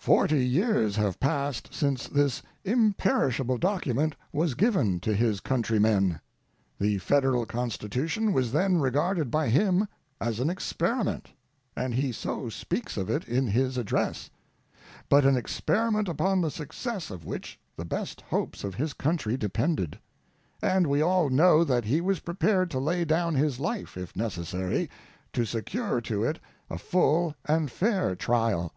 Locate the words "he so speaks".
11.94-12.96